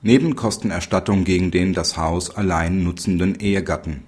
[0.00, 4.04] Nebenkostenerstattung gegen den das Haus allein nutzenden Ehegatten.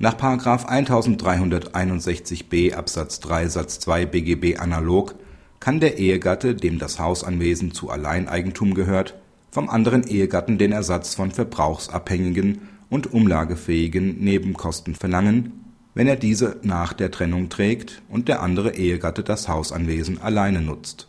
[0.00, 0.14] Nach§
[0.66, 5.14] 1361b Absatz 3 Satz 2 BGB analog
[5.60, 9.14] kann der Ehegatte, dem das Hausanwesen zu Alleineigentum gehört,
[9.52, 15.52] vom anderen Ehegatten den Ersatz von verbrauchsabhängigen und umlagefähigen Nebenkosten verlangen,
[15.94, 21.06] wenn er diese nach der Trennung trägt und der andere Ehegatte das Hausanwesen alleine nutzt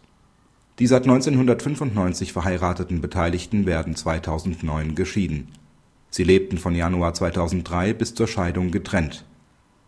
[0.79, 5.47] die seit 1995 verheirateten Beteiligten werden 2009 geschieden.
[6.09, 9.25] Sie lebten von Januar 2003 bis zur Scheidung getrennt.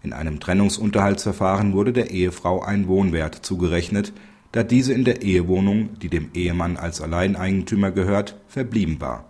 [0.01, 4.13] In einem Trennungsunterhaltsverfahren wurde der Ehefrau ein Wohnwert zugerechnet,
[4.53, 9.25] da diese in der Ehewohnung, die dem Ehemann als Alleineigentümer gehört, verblieben war.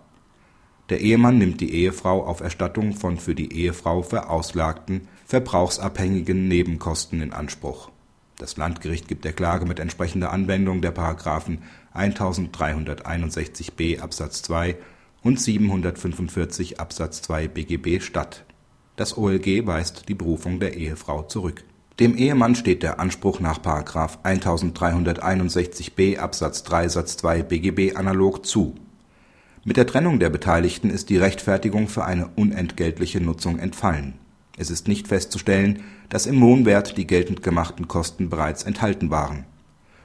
[0.90, 7.32] Der Ehemann nimmt die Ehefrau auf Erstattung von für die Ehefrau verauslagten verbrauchsabhängigen Nebenkosten in
[7.32, 7.90] Anspruch
[8.38, 10.94] das Landgericht gibt der Klage mit entsprechender Anwendung der§
[11.92, 14.76] 1361b Absatz 2
[15.24, 18.44] und 745 Absatz 2 BGB statt.
[18.94, 21.64] Das OLG weist die Berufung der Ehefrau zurück.
[21.98, 23.58] Dem Ehemann steht der Anspruch nach§
[24.22, 28.76] 1361b Absatz 3 Satz 2 BGB analog zu.
[29.64, 34.14] Mit der Trennung der Beteiligten ist die Rechtfertigung für eine unentgeltliche Nutzung entfallen
[34.58, 39.46] es ist nicht festzustellen, dass im Lohnwert die geltend gemachten Kosten bereits enthalten waren.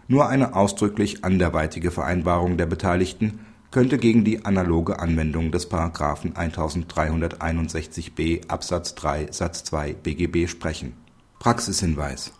[0.07, 3.39] Nur eine ausdrücklich anderweitige Vereinbarung der Beteiligten
[3.71, 5.71] könnte gegen die analoge Anwendung des§
[6.35, 10.93] 1361b Absatz 3 Satz 2 BGB sprechen.
[11.39, 12.33] Praxishinweis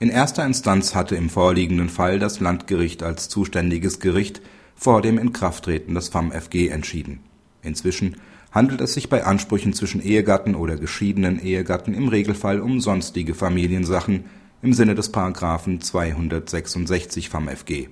[0.00, 4.42] In erster Instanz hatte im vorliegenden Fall das Landgericht als zuständiges Gericht
[4.74, 7.20] vor dem Inkrafttreten des FamFG entschieden.
[7.62, 8.16] Inzwischen
[8.52, 14.24] handelt es sich bei Ansprüchen zwischen Ehegatten oder geschiedenen Ehegatten im Regelfall um sonstige Familiensachen
[14.62, 15.12] im Sinne des§
[15.80, 17.88] 266 FamFG.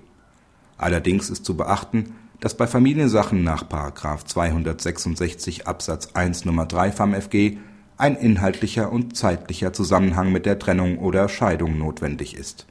[0.79, 3.65] Allerdings ist zu beachten, dass bei Familiensachen nach§
[4.25, 6.67] 266 Absatz 1 Nr.
[6.67, 7.59] 3 FamFG
[7.97, 12.67] ein inhaltlicher und zeitlicher Zusammenhang mit der Trennung oder Scheidung notwendig ist.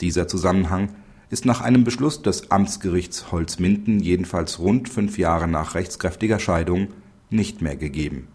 [0.00, 0.88] Dieser Zusammenhang
[1.28, 6.88] ist nach einem Beschluss des Amtsgerichts Holzminden jedenfalls rund fünf Jahre nach rechtskräftiger Scheidung
[7.32, 8.28] nicht mehr gegeben